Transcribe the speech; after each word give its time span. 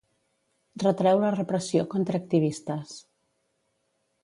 Retreu 0.83 1.21
la 1.25 1.29
repressió 1.35 1.85
contra 1.93 2.21
activistes. 2.23 2.97